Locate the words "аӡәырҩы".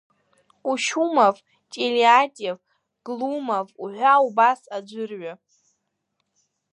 4.75-5.33